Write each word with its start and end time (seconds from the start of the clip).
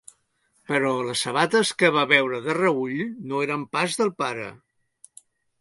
Però 0.71 0.93
les 1.09 1.21
sabates 1.27 1.73
que 1.83 1.91
va 1.97 2.07
veure 2.13 2.39
de 2.47 2.57
reüll 2.61 3.05
no 3.33 3.45
eren 3.49 3.69
pas 3.77 3.99
del 4.01 4.15
pare. 4.23 4.49